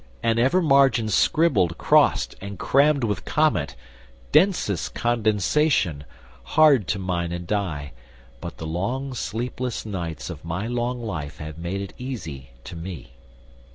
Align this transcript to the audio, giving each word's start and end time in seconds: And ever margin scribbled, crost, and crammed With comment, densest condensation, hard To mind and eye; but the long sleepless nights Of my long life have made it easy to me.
And 0.23 0.39
ever 0.39 0.63
margin 0.63 1.09
scribbled, 1.09 1.77
crost, 1.77 2.33
and 2.41 2.57
crammed 2.57 3.03
With 3.03 3.23
comment, 3.23 3.75
densest 4.31 4.95
condensation, 4.95 6.05
hard 6.41 6.87
To 6.87 6.97
mind 6.97 7.33
and 7.33 7.51
eye; 7.53 7.91
but 8.39 8.57
the 8.57 8.65
long 8.65 9.13
sleepless 9.13 9.85
nights 9.85 10.31
Of 10.31 10.43
my 10.43 10.65
long 10.65 11.03
life 11.03 11.37
have 11.37 11.59
made 11.59 11.81
it 11.81 11.93
easy 11.99 12.49
to 12.63 12.75
me. 12.75 13.11